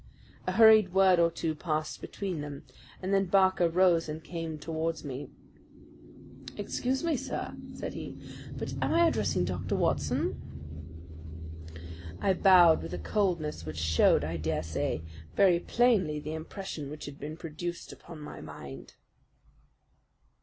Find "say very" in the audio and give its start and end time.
14.63-15.59